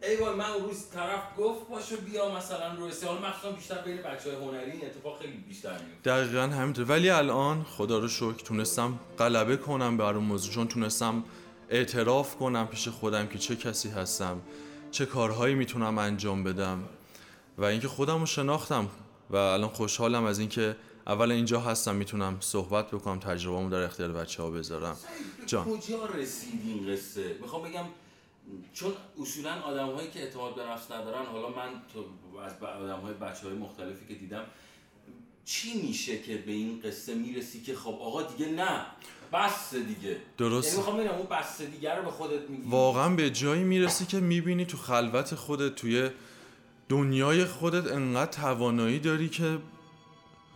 ای 0.02 0.16
وای 0.16 0.34
من 0.34 0.52
روز 0.66 0.86
طرف 0.94 1.22
گفت 1.38 1.68
باشو 1.68 1.96
بیا 1.96 2.34
مثلا 2.34 2.74
رو 2.74 2.88
حالا 3.06 3.20
مخصوصا 3.28 3.52
بیشتر 3.52 3.82
بین 3.82 3.96
بچه 3.96 4.30
های 4.30 4.48
هنری 4.48 4.70
این 4.70 4.86
اتفاق 4.86 5.20
خیلی 5.20 5.32
بیشتر 5.32 5.72
میفته 5.72 6.10
دقیقا 6.10 6.42
همینطور. 6.42 6.84
ولی 6.84 7.10
الان 7.10 7.64
خدا 7.64 7.98
رو 7.98 8.08
شکر 8.08 8.44
تونستم 8.44 8.98
غلبه 9.18 9.56
کنم 9.56 9.96
بر 9.96 10.14
اون 10.14 10.24
موضوع 10.24 10.54
چون 10.54 10.68
تونستم 10.68 11.24
اعتراف 11.70 12.36
کنم 12.36 12.68
پیش 12.68 12.88
خودم 12.88 13.26
که 13.26 13.38
چه 13.38 13.56
کسی 13.56 13.88
هستم 13.88 14.40
چه 14.90 15.06
کارهایی 15.06 15.54
می‌تونم 15.54 15.98
انجام 15.98 16.44
بدم 16.44 16.84
و 17.58 17.64
اینکه 17.64 17.88
خودم 17.88 18.20
رو 18.20 18.26
شناختم 18.26 18.88
و 19.30 19.36
الان 19.36 19.68
خوشحالم 19.68 20.24
از 20.24 20.38
اینکه 20.38 20.76
اول 21.06 21.32
اینجا 21.32 21.60
هستم 21.60 21.94
می‌تونم 21.94 22.36
صحبت 22.40 22.90
بکنم 22.90 23.18
تجربه‌مو 23.18 23.70
در 23.70 23.82
اختیار 23.82 24.12
بچه 24.12 24.42
ها 24.42 24.50
بذارم 24.50 24.96
جان. 25.46 25.64
کجا 25.64 26.06
رسید 26.06 26.60
این 26.64 26.92
قصه؟ 26.92 27.36
می‌خوام 27.40 27.62
بگم 27.62 27.84
چون 28.72 28.92
اصولا 29.22 29.60
آدم 29.60 29.86
هایی 29.86 30.10
که 30.10 30.20
اعتماد 30.20 30.54
به 30.54 30.62
نفس 30.62 30.90
ندارن 30.90 31.26
حالا 31.26 31.48
من 31.48 31.82
تو 31.92 32.04
از 32.38 32.62
آدم 32.62 33.00
های 33.00 33.14
بچه 33.14 33.46
های 33.46 33.56
مختلفی 33.56 34.06
که 34.08 34.14
دیدم 34.14 34.44
چی 35.44 35.82
میشه 35.82 36.18
که 36.18 36.36
به 36.36 36.52
این 36.52 36.80
قصه 36.84 37.14
می‌رسی 37.14 37.62
که 37.62 37.74
خب 37.74 37.98
آقا 38.00 38.22
دیگه 38.22 38.50
نه 38.50 38.86
بس 39.32 39.74
دیگه. 39.74 40.16
درست 40.38 40.66
یعنی 40.66 40.78
می‌خوام 40.78 40.96
ببینم 40.96 41.14
اون 41.14 41.26
بس 41.26 41.62
دیگه 41.62 41.94
رو 41.94 42.04
به 42.04 42.10
خودت 42.10 42.50
میگی. 42.50 42.70
واقعا 42.70 43.14
به 43.14 43.30
جایی 43.30 43.62
می‌رسی 43.62 44.06
که 44.06 44.20
می‌بینی 44.20 44.64
تو 44.64 44.76
خلوت 44.76 45.34
خودت 45.34 45.74
توی 45.74 46.10
دنیای 46.88 47.44
خودت 47.44 47.92
انقدر 47.92 48.30
توانایی 48.30 48.98
داری 48.98 49.28
که 49.28 49.58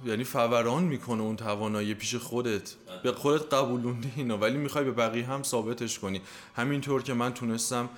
یعنی 0.06 0.24
فوران 0.24 0.84
می‌کنه 0.84 1.22
اون 1.22 1.36
توانایی 1.36 1.94
پیش 1.94 2.14
خودت. 2.14 2.74
به 3.02 3.12
خودت 3.12 3.54
قبولوندی 3.54 4.12
اینا 4.16 4.38
ولی 4.38 4.58
می‌خوای 4.58 4.84
به 4.84 4.92
بقیه 4.92 5.26
هم 5.26 5.42
ثابتش 5.42 5.98
کنی. 5.98 6.20
همینطور 6.54 7.02
که 7.02 7.14
من 7.14 7.34
تونستم 7.34 7.88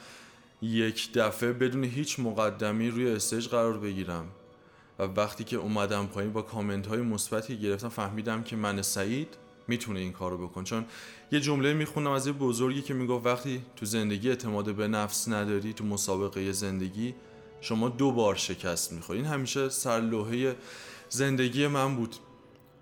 یک 0.62 1.12
دفعه 1.12 1.52
بدون 1.52 1.84
هیچ 1.84 2.20
مقدمی 2.20 2.90
روی 2.90 3.10
استیج 3.10 3.48
قرار 3.48 3.78
بگیرم. 3.78 4.26
و 4.98 5.02
وقتی 5.02 5.44
که 5.44 5.56
اومدم 5.56 6.06
پایین 6.06 6.32
با 6.32 6.42
کامنت 6.42 6.86
های 6.86 7.00
مثبتی 7.00 7.58
گرفتم 7.58 7.88
فهمیدم 7.88 8.42
که 8.42 8.56
من 8.56 8.82
سعید 8.82 9.28
می‌تونه 9.68 10.00
این 10.00 10.12
کارو 10.12 10.48
بکن 10.48 10.64
چون 10.64 10.84
یه 11.32 11.40
جمله 11.40 11.74
می‌خونم 11.74 12.10
از 12.10 12.26
یه 12.26 12.32
بزرگی 12.32 12.82
که 12.82 12.94
می‌گفت 12.94 13.26
وقتی 13.26 13.62
تو 13.76 13.86
زندگی 13.86 14.28
اعتماد 14.28 14.74
به 14.74 14.88
نفس 14.88 15.28
نداری 15.28 15.72
تو 15.72 15.84
مسابقه 15.84 16.52
زندگی 16.52 17.14
شما 17.60 17.88
دو 17.88 18.12
بار 18.12 18.34
شکست 18.34 18.92
می‌خوری. 18.92 19.18
این 19.18 19.28
همیشه 19.28 19.68
سرلوحه 19.68 20.56
زندگی 21.08 21.66
من 21.66 21.96
بود. 21.96 22.16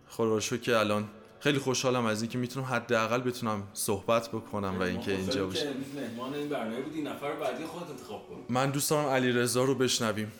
خدا 0.09 0.41
که 0.41 0.77
الان. 0.77 1.05
خیلی 1.41 1.59
خوشحالم 1.59 2.07
از 2.07 2.23
اینکه 2.23 2.39
می‌تونم 2.39 2.67
حداقل 2.67 3.21
بتونم 3.21 3.63
صحبت 3.73 4.29
بکنم 4.29 4.79
و 4.79 4.83
اینکه 4.83 5.13
اینجا 5.13 5.47
باشه 5.47 5.67
مهمان 5.97 6.35
این 6.35 6.49
برنامه 6.49 6.81
بودی 6.81 7.03
نفر 7.03 7.33
بعدی 7.33 7.65
خودت 7.65 7.91
انتخاب 7.91 8.29
کن. 8.29 8.55
من 8.55 8.71
دوست 8.71 8.91
دارم 8.91 9.09
علی 9.09 9.33
رضا 9.33 9.65
رو 9.65 9.75
بشنویم. 9.75 10.33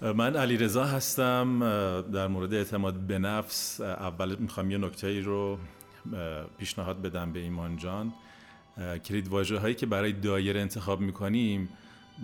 من 0.00 0.36
علی 0.36 0.56
رضا 0.56 0.84
هستم 0.84 1.60
در 2.12 2.26
مورد 2.26 2.54
اعتماد 2.54 2.94
به 2.94 3.18
نفس 3.18 3.80
اول 3.80 4.36
می‌خوام 4.36 4.70
یه 4.70 4.78
نکته 4.78 5.06
ای 5.06 5.20
رو 5.20 5.58
پیشنهاد 6.58 7.02
بدم 7.02 7.32
به 7.32 7.40
ایمان 7.40 7.76
جان 7.76 8.12
کلید 9.04 9.28
واژه 9.28 9.58
هایی 9.58 9.74
که 9.74 9.86
برای 9.86 10.12
دایر 10.12 10.58
انتخاب 10.58 11.00
می‌کنیم 11.00 11.68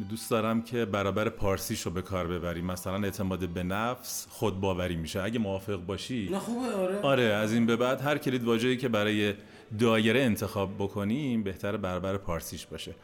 دوست 0.08 0.30
دارم 0.30 0.62
که 0.62 0.84
برابر 0.84 1.28
پارسیش 1.28 1.80
رو 1.80 1.90
به 1.90 2.02
کار 2.02 2.26
ببریم. 2.26 2.66
مثلا 2.66 3.04
اعتماد 3.04 3.48
به 3.48 3.62
نفس 3.62 4.26
خود 4.30 4.60
باوری 4.60 4.96
میشه. 4.96 5.22
اگه 5.22 5.38
موافق 5.38 5.76
باشی. 5.76 6.28
نه 6.32 6.38
خوبه 6.38 6.74
آره. 6.74 7.00
آره 7.00 7.22
از 7.22 7.52
این 7.52 7.66
به 7.66 7.76
بعد 7.76 8.00
هر 8.00 8.18
کلید 8.18 8.44
واژه‌ای 8.44 8.76
که 8.76 8.88
برای 8.88 9.34
دایره 9.78 10.20
انتخاب 10.20 10.74
بکنیم 10.78 11.42
بهتر 11.42 11.76
برابر 11.76 12.16
پارسیش 12.16 12.66
باشه. 12.66 12.94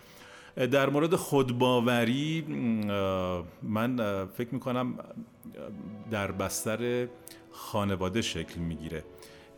در 0.56 0.90
مورد 0.90 1.16
خودباوری 1.16 2.44
من 3.62 4.26
فکر 4.26 4.48
می‌کنم 4.54 4.94
در 6.10 6.32
بستر 6.32 7.08
خانواده 7.50 8.22
شکل 8.22 8.60
می‌گیره. 8.60 9.04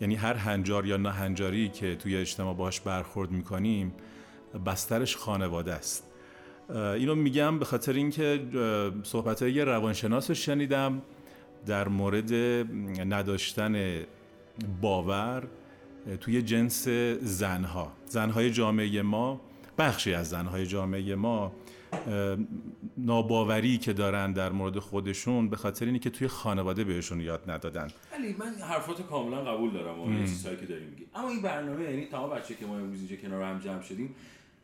یعنی 0.01 0.15
هر 0.15 0.35
هنجار 0.35 0.87
یا 0.87 0.97
نه 0.97 1.11
هنجاری 1.11 1.69
که 1.69 1.97
توی 1.97 2.17
اجتماع 2.17 2.55
باش 2.55 2.81
برخورد 2.81 3.31
می‌کنیم 3.31 3.95
بسترش 4.67 5.17
خانواده 5.17 5.73
است. 5.73 6.08
اینو 6.75 7.15
میگم 7.15 7.59
به 7.59 7.65
خاطر 7.65 7.93
اینکه 7.93 8.41
صحبت 9.03 9.43
های 9.43 9.61
روانشناس 9.61 10.31
رو 10.31 10.35
شنیدم 10.35 11.03
در 11.67 11.89
مورد 11.89 12.33
نداشتن 13.13 14.03
باور 14.81 15.49
توی 16.21 16.43
جنس 16.43 16.89
زنها. 17.21 17.93
زنهای 18.07 18.51
جامعه 18.51 19.03
ما 19.03 19.41
بخشی 19.79 20.15
از 20.15 20.29
زنهای 20.29 20.67
جامعه 20.67 21.15
ما 21.15 21.53
ناباوری 22.97 23.79
که 23.79 23.93
دارن 23.93 24.33
در 24.33 24.53
مورد 24.53 24.79
خودشون 24.79 25.49
به 25.49 25.57
خاطر 25.57 25.87
اینه 25.87 25.99
که 25.99 26.11
توی 26.11 26.29
خانواده 26.29 26.85
بهشون 26.85 27.21
یاد 27.21 27.51
ندادن. 27.51 27.89
ولی 28.13 28.37
من 28.39 28.55
حرفات 28.69 29.03
کاملا 29.03 29.45
قبول 29.45 29.71
دارم 29.71 30.01
اون 30.01 30.25
چیزایی 30.25 30.57
که 30.57 30.67
داریم 30.67 30.89
میگی. 30.89 31.07
اما 31.15 31.29
این 31.29 31.43
برنامه 31.43 31.83
یعنی 31.83 32.07
تمام 32.07 32.31
بچه 32.31 32.55
که 32.55 32.67
ما 32.67 32.77
امروز 32.77 32.99
اینجا 32.99 33.17
کنار 33.17 33.43
هم 33.43 33.59
جمع 33.59 33.83
شدیم 33.83 34.15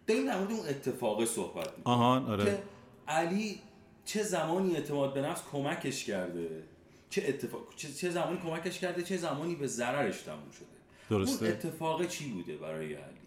داریم 0.06 0.26
در 0.26 0.38
مورد 0.38 0.50
اون 0.52 0.68
اتفاق 0.68 1.24
صحبت 1.24 1.78
می‌کنیم. 1.78 1.82
آهان 1.84 2.26
آره. 2.26 2.44
که 2.44 2.62
علی 3.08 3.60
چه 4.04 4.22
زمانی 4.22 4.76
اعتماد 4.76 5.14
به 5.14 5.22
نفس 5.22 5.42
کمکش 5.52 6.04
کرده؟ 6.04 6.62
چه 7.10 7.24
اتفاق 7.28 7.60
چه, 7.76 7.92
چه 7.92 8.10
زمانی 8.10 8.38
کمکش 8.38 8.78
کرده؟ 8.78 9.02
چه 9.02 9.16
زمانی 9.16 9.54
به 9.54 9.66
ضررش 9.66 10.22
تموم 10.22 10.50
شده؟ 10.50 10.66
درسته. 11.10 11.44
اون 11.46 11.54
اتفاق 11.54 12.06
چی 12.06 12.30
بوده 12.30 12.56
برای 12.56 12.94
علی؟ 12.94 13.23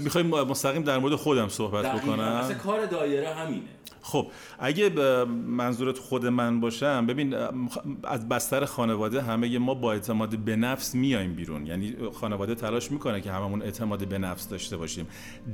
می‌خوایم 0.00 0.26
مستقیم 0.26 0.82
در 0.82 0.98
مورد 0.98 1.14
خودم 1.14 1.48
صحبت. 1.48 1.86
بکنم. 1.86 2.20
اصلا 2.20 2.58
کار 2.58 2.86
دایره 2.86 3.34
همینه. 3.34 3.62
خب 4.02 4.26
اگه 4.58 4.88
منظورت 5.46 5.98
خود 5.98 6.26
من 6.26 6.60
باشم 6.60 7.06
ببین 7.06 7.34
از 8.04 8.28
بستر 8.28 8.64
خانواده 8.64 9.22
همه 9.22 9.58
ما 9.58 9.74
با 9.74 9.92
اعتماد 9.92 10.38
به 10.38 10.56
نفس 10.56 10.94
میایم 10.94 11.34
بیرون. 11.34 11.66
یعنی 11.66 11.94
خانواده 12.20 12.54
تلاش 12.54 12.90
می‌کنه 12.90 13.20
که 13.20 13.32
هممون 13.32 13.62
اعتماد 13.62 14.08
به 14.08 14.18
نفس 14.18 14.48
داشته 14.48 14.76
باشیم. 14.76 15.06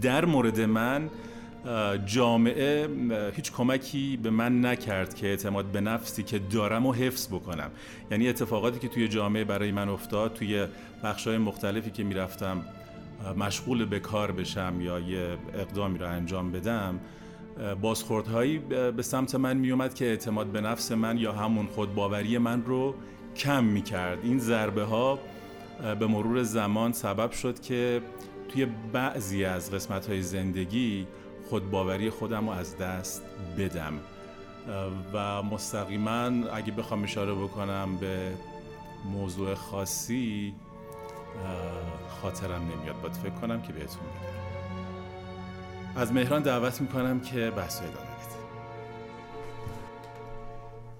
در 0.03 0.25
مورد 0.25 0.61
من 0.61 1.11
جامعه 2.07 2.89
هیچ 3.37 3.53
کمکی 3.53 4.17
به 4.23 4.31
من 4.31 4.65
نکرد 4.65 5.15
که 5.15 5.27
اعتماد 5.27 5.65
به 5.65 5.81
نفسی 5.81 6.23
که 6.23 6.39
دارم 6.39 6.87
و 6.87 6.93
حفظ 6.93 7.29
بکنم. 7.29 7.71
یعنی 8.11 8.29
اتفاقاتی 8.29 8.79
که 8.79 8.89
توی 8.89 9.09
جامعه 9.09 9.45
برای 9.45 9.73
من 9.73 9.89
افتاد 9.89 10.33
توی 10.35 10.67
بخشای 11.05 11.39
مختلفی 11.39 11.91
که 11.91 12.05
می‌رفتم 12.05 12.65
مشغول 13.37 13.85
به 13.85 14.01
کار 14.01 14.33
بشم 14.33 14.81
یا 14.81 14.99
یه 14.99 15.39
اقدامی 15.55 15.99
رو 15.99 16.09
انجام 16.09 16.53
بدم 16.53 17.01
بازخوردهایی 17.81 18.59
به 18.97 19.03
سمت 19.03 19.35
من 19.35 19.57
میومد 19.57 19.95
که 19.95 20.05
اعتماد 20.05 20.47
به 20.47 20.61
نفس 20.61 20.93
من 20.93 21.19
یا 21.19 21.33
همون 21.33 21.67
خودباوری 21.67 22.39
من 22.39 22.65
رو 22.65 22.95
کم 23.37 23.65
می‌کرد. 23.65 24.19
این 24.23 24.39
ضربه 24.39 24.85
ها 24.85 25.19
به 25.99 26.07
مرور 26.07 26.43
زمان 26.43 26.93
سبب 26.93 27.31
شد 27.31 27.61
که 27.61 28.03
توی 28.49 28.67
بعضی 28.93 29.45
از 29.45 29.71
قسمت 29.71 30.07
های 30.09 30.23
زندگی 30.23 31.07
خودباوری 31.49 32.11
خودم 32.11 32.49
رو 32.49 32.55
از 32.55 32.79
دست 32.79 33.23
بدم. 33.59 33.93
و 35.13 35.43
مستقیما 35.43 36.31
اگه 36.53 36.73
بخوام 36.73 37.03
اشاره 37.03 37.35
بکنم 37.35 37.97
به 38.01 38.33
موضوع 39.13 39.55
خاصی 39.55 40.55
خاطرم 42.23 42.63
نمیاد. 42.63 43.01
باید 43.01 43.15
فکر 43.15 43.31
کنم 43.31 43.63
که 43.63 43.73
بهتون 43.73 44.03
بگم 44.03 44.33
از 45.97 46.13
مهران 46.13 46.43
دعوت 46.43 46.81
می‌کنم 46.81 47.21
که 47.21 47.51
بحث 47.51 47.79
ادامه 47.79 47.95
بده 47.95 48.13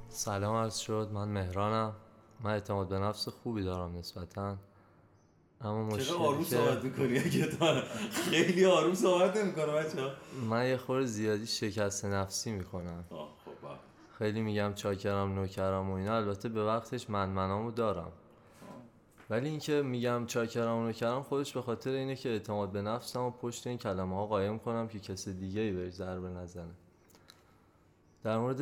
سلام 0.09 0.57
عرض 0.57 0.77
شد. 0.77 1.09
من 1.13 1.29
مهرانم. 1.29 1.93
من 2.41 2.51
اعتماد 2.51 2.89
به 2.89 2.99
نفس 2.99 3.29
خوبی 3.29 3.63
دارم 3.63 3.97
نسبتا. 3.99 4.57
اما 5.61 5.91
چرا 5.91 5.97
مشکلی 5.97 6.17
آروم 6.17 6.45
که 6.45 6.51
صحبت 6.51 6.85
می‌کنی؟ 6.85 7.19
اگه 7.19 7.47
تا 7.47 7.83
خیلی 8.31 8.67
آروم 8.67 8.95
صحبت 8.95 9.37
نمی‌کنه 9.37 9.67
بچه 9.67 9.99
من 10.51 10.67
یه 10.67 10.77
خور 10.77 11.05
زیادی 11.05 11.47
شکست 11.47 12.05
نفسی 12.05 12.53
می‌کنم. 12.53 13.05
خب 13.11 13.17
بله. 13.63 13.77
خیلی 14.19 14.41
میگم 14.41 14.73
چاکرم 14.75 15.35
نوکرم 15.35 15.91
و 15.91 15.95
اینا. 15.95 16.17
البته 16.17 16.49
به 16.49 16.65
وقتش 16.65 17.11
من 17.11 17.29
منامو 17.29 17.71
دارم. 17.71 18.13
ولی 19.33 19.49
اینکه 19.49 19.83
میگم 19.83 20.27
چاکرم 20.27 20.77
و 20.77 20.87
نوکرم 20.87 21.23
خودش 21.23 21.53
به 21.53 21.63
خاطر 21.63 21.91
اینه 21.91 22.17
که 22.17 22.29
اعتماد 22.29 22.73
به 22.73 22.83
نفسم 22.83 23.21
و 23.21 23.31
پشت 23.31 23.67
این 23.67 23.79
کلمه 23.79 24.17
ها 24.17 24.27
قایم 24.27 24.59
کنم 24.59 24.89
که 24.89 25.01
کسی 25.01 25.35
دیگه 25.35 25.61
ای 25.61 25.73
بهش 25.73 25.93
ضربه 25.93 26.29
نزنه. 26.29 26.75
در 28.23 28.39
مورد 28.39 28.61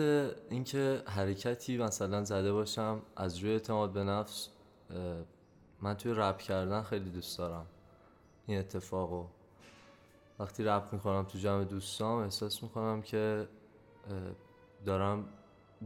اینکه 0.51 1.03
حرکتی 1.07 1.79
مثلا 1.79 2.25
زده 2.25 2.53
باشم 2.53 3.03
از 3.17 3.39
روی 3.39 3.53
اعتماد 3.53 3.93
به 3.93 4.05
نفس 4.05 4.49
من 5.81 5.95
توی 5.95 6.13
رپ 6.17 6.39
کردن 6.39 6.83
خیلی 6.83 7.11
دوست 7.11 7.39
دارم. 7.39 7.67
این 8.47 8.59
اتفاقو. 8.59 9.27
وقتی 10.39 10.65
رپ 10.65 10.93
می‌کنم 10.93 11.23
تو 11.23 11.39
جمع 11.39 11.65
دوستام 11.65 12.19
احساس 12.19 12.63
می‌کنم 12.63 13.03
که 13.03 13.49
دارم 14.85 15.29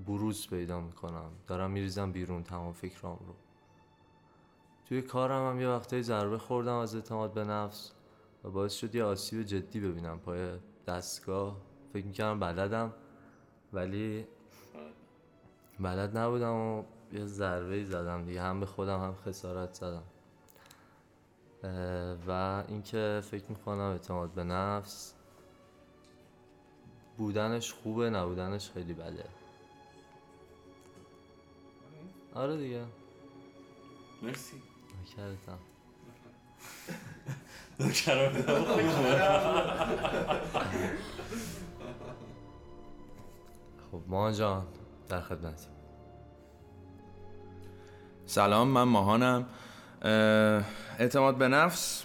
بروز 0.06 0.48
پیدا 0.48 0.80
می‌کنم. 0.80 1.30
دارم 1.46 1.70
میریزم 1.70 2.12
بیرون 2.12 2.42
تمام 2.42 2.72
فکرام 2.72 3.18
رو. 3.26 3.34
توی 4.88 5.02
کارم 5.02 5.50
هم 5.50 5.60
یه 5.60 5.68
وقتایی 5.68 6.02
ضربه 6.02 6.38
خوردم 6.38 6.76
از 6.76 6.94
اعتماد 6.94 7.32
به 7.32 7.44
نفس 7.44 7.92
و 8.44 8.50
باعث 8.50 8.74
شد 8.74 8.94
یه 8.94 9.04
آسیب 9.04 9.42
جدی 9.42 9.80
ببینم 9.80 10.18
پای 10.18 10.48
دستگاه. 10.86 11.56
فکر 11.92 12.06
می‌کردم 12.06 12.40
بلدم 12.40 12.94
ولی 13.72 14.26
بلد 15.80 16.18
نبودم 16.18 16.54
و 16.54 16.84
یه 17.12 17.26
ضربه 17.26 17.84
زدم 17.84 18.24
دیگه. 18.24 18.42
هم 18.42 18.60
به 18.60 18.66
خودم 18.66 19.00
هم 19.00 19.14
خسارت 19.14 19.74
زدم. 19.74 20.02
و 22.28 22.64
اینکه 22.68 23.20
فکر 23.24 23.44
می‌کنم 23.48 23.80
اعتماد 23.80 24.30
به 24.30 24.44
نفس 24.44 25.14
بودنش 27.18 27.72
خوبه 27.72 28.10
نبودنش 28.10 28.70
خیلی 28.70 28.94
بده. 28.94 29.24
آره 32.34 32.56
دیگه. 32.56 32.84
مرسی. 34.22 34.62
نکردتم 35.04 35.58
خب 43.90 44.02
ما 44.06 44.32
جان 44.32 44.66
در 45.08 45.20
خدمتی 45.20 45.66
سلام 48.26 48.68
من 48.68 48.82
ماهانم. 48.82 49.46
اه، 50.02 50.10
اعتماد 50.98 51.36
به 51.36 51.48
نفس 51.48 52.04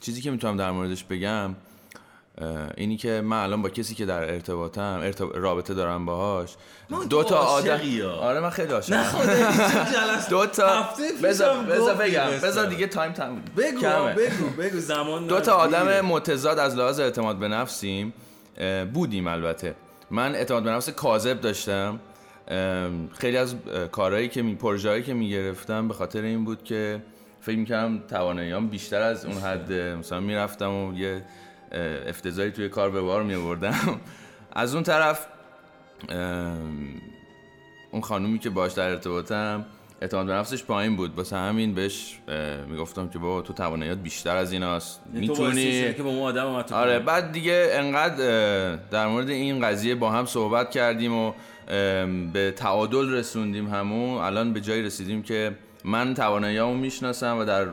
چیزی 0.00 0.20
که 0.20 0.30
می‌تونم 0.30 0.56
در 0.56 0.70
موردش 0.70 1.04
بگم 1.04 1.54
اینی 2.76 2.96
که 2.96 3.20
من 3.20 3.42
الان 3.42 3.62
با 3.62 3.68
کسی 3.68 3.94
که 3.94 4.06
در 4.06 4.32
ارتباطم 4.32 5.00
ارتب... 5.02 5.36
رابطه 5.36 5.74
دارم 5.74 6.06
باهاش 6.06 6.54
دو 7.10 7.24
تا 7.24 7.36
آدم؟ 7.36 7.80
آره 8.20 8.40
من 8.40 8.50
خیلی 8.50 8.72
عاشقم 8.72 9.02
دو 10.30 10.46
تا 10.46 10.88
بذار 11.22 11.64
بذار 11.64 11.94
بگم. 11.94 12.30
بذار 12.42 12.66
دیگه 12.66 12.86
تایم 12.86 13.12
تم 13.12 13.42
بگو 13.56 13.80
کمه. 13.80 14.14
بگو 14.14 14.46
بگو 14.58 14.78
زمان 14.78 15.26
دو 15.26 15.40
تا. 15.40 15.52
آدم 15.52 16.00
متضاد 16.00 16.58
از 16.58 16.76
لحاظ 16.76 17.00
اعتماد 17.00 17.36
به 17.36 17.48
نفسیم 17.48 18.12
بودیم 18.92 19.26
البته 19.26 19.74
من 20.10 20.34
اعتماد 20.34 20.62
به 20.62 20.70
نفس 20.70 20.90
کاذب 20.90 21.40
داشتم 21.40 22.00
خیلی 23.18 23.36
از 23.36 23.54
کارهایی 23.92 24.28
که 24.28 24.42
می 24.42 24.54
پروژه‌ای 24.54 25.02
که 25.02 25.14
می‌گرفتم 25.14 25.88
به 25.88 25.94
خاطر 25.94 26.22
این 26.22 26.44
بود 26.44 26.64
که 26.64 27.02
فکر 27.40 27.56
می‌کردم 27.56 27.98
تواناییام 28.08 28.68
بیشتر 28.68 29.02
از 29.02 29.24
اون 29.24 29.34
حد 29.34 29.72
مثلا 29.72 30.20
می‌رفتم 30.20 30.70
و 30.70 30.98
یه 30.98 31.22
اه، 31.72 32.08
افتضاحی 32.08 32.50
توی 32.50 32.68
کار 32.68 32.90
به 32.90 33.00
بار 33.00 33.22
میوردم 33.22 34.00
از 34.52 34.74
اون 34.74 34.82
طرف 34.82 35.26
اون 37.90 38.02
خانومی 38.02 38.38
که 38.38 38.50
باش 38.50 38.72
در 38.72 38.88
ارتباطم 38.88 39.66
اعتماد 40.00 40.26
به 40.26 40.32
نفسش 40.32 40.64
پایین 40.64 40.96
بود. 40.96 41.16
واسه 41.16 41.36
همین 41.36 41.74
بهش 41.74 42.18
می‌گفتم 42.68 43.08
که 43.08 43.18
بابا 43.18 43.42
تو 43.42 43.52
تواناییات 43.52 43.98
بیشتر 43.98 44.36
از 44.36 44.52
ایناست 44.52 45.00
یعنی 45.14 45.28
می‌تونی؟ 45.28 45.94
که 45.94 46.02
با 46.02 46.10
آدم 46.10 46.46
آره. 46.72 46.98
بعد 46.98 47.32
دیگه 47.32 47.68
انقدر 47.72 48.76
در 48.76 49.06
مورد 49.06 49.28
این 49.28 49.60
قضیه 49.60 49.94
با 49.94 50.10
هم 50.10 50.26
صحبت 50.26 50.70
کردیم 50.70 51.14
و 51.14 51.32
به 52.32 52.52
تعادل 52.56 53.12
رسوندیم 53.12 53.68
همون. 53.68 54.18
الان 54.18 54.52
به 54.52 54.60
جایی 54.60 54.82
رسیدیم 54.82 55.22
که 55.22 55.56
من 55.84 56.14
تواناییامو 56.14 56.74
می‌شناسم 56.74 57.38
و 57.38 57.44
در 57.44 57.66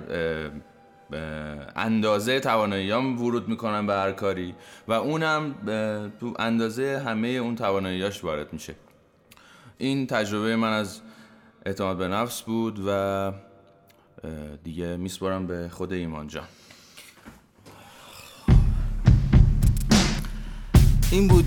اندازه 1.76 2.39
تواناییام 2.39 3.22
ورود 3.22 3.48
می‌کنم 3.48 3.88
به 3.88 3.94
هر 3.94 4.12
کاری 4.12 4.56
و 4.88 4.94
اونم 4.94 5.56
تو 6.20 6.34
اندازه 6.39 7.04
همه 7.06 7.28
اون 7.28 7.56
تواناییاش 7.56 8.24
وارد 8.24 8.54
میشه. 8.54 8.76
این 9.78 10.08
تجربه 10.08 10.56
من 10.56 10.74
از 10.74 11.02
اعتماد 11.66 11.98
به 11.98 12.08
نفس 12.08 12.42
بود 12.42 12.80
و 12.88 13.32
دیگه 14.63 14.98
میسپارم 14.98 15.48
به 15.48 15.70
خود 15.70 15.94
ایمان 15.94 16.28
جان. 16.28 16.48
این 21.12 21.28
بود 21.28 21.46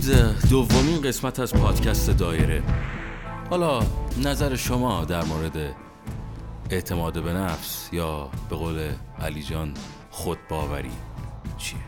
دومین 0.50 1.02
قسمت 1.02 1.40
از 1.40 1.54
پادکست 1.54 2.10
دایره. 2.10 2.62
حالا 3.50 3.80
نظر 4.24 4.56
شما 4.56 5.04
در 5.04 5.24
مورد 5.24 5.85
اعتماد 6.70 7.22
به 7.22 7.32
نفس 7.32 7.88
یا 7.92 8.30
به 8.50 8.56
قول 8.56 8.92
علی 9.20 9.42
جان 9.42 9.74
خودباوری 10.10 10.90
چیه؟ 11.58 11.78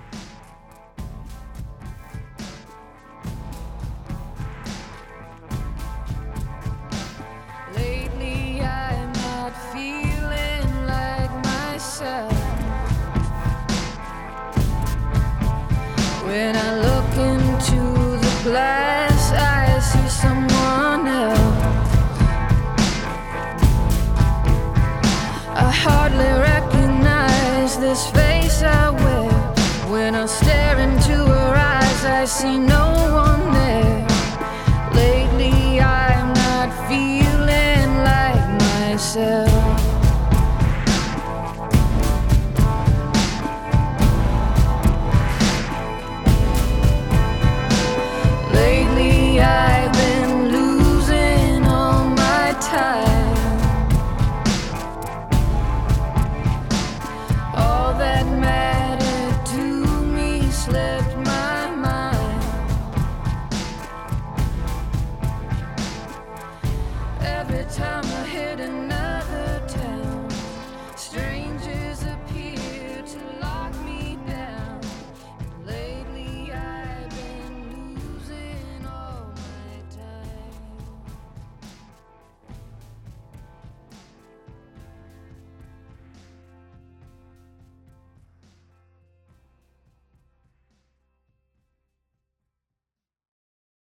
When 16.29 16.57
I 16.57 16.68
see 32.29 32.59
no 32.59 32.93
one 33.11 33.53
there. 33.55 34.07
Lately, 34.93 35.81
I'm 35.81 36.35
not 36.35 36.69
feeling 36.87 37.91
like 38.05 38.47
myself. 38.61 39.48